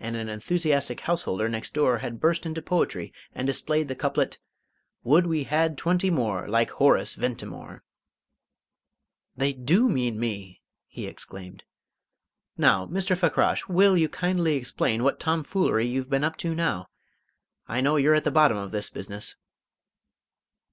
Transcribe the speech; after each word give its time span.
And 0.00 0.16
an 0.16 0.28
enthusiastic 0.28 0.98
householder 1.02 1.48
next 1.48 1.74
door 1.74 1.98
had 1.98 2.18
burst 2.18 2.44
into 2.44 2.60
poetry 2.60 3.12
and 3.36 3.46
displayed 3.46 3.86
the 3.86 3.94
couplet 3.94 4.40
"Would 5.04 5.28
we 5.28 5.44
had 5.44 5.78
twenty 5.78 6.10
more 6.10 6.48
Like 6.48 6.70
Horace 6.70 7.14
Ventimore!" 7.14 7.84
"They 9.36 9.52
do 9.52 9.88
mean 9.88 10.18
me!" 10.18 10.60
he 10.88 11.06
exclaimed. 11.06 11.62
"Now, 12.58 12.84
Mr. 12.86 13.16
Fakrash, 13.16 13.68
will 13.68 13.96
you 13.96 14.08
kindly 14.08 14.56
explain 14.56 15.04
what 15.04 15.20
tomfoolery 15.20 15.86
you've 15.86 16.10
been 16.10 16.24
up 16.24 16.36
to 16.38 16.52
now? 16.52 16.88
I 17.68 17.80
know 17.80 17.94
you're 17.94 18.14
at 18.16 18.24
the 18.24 18.32
bottom 18.32 18.56
of 18.56 18.72
this 18.72 18.90
business." 18.90 19.36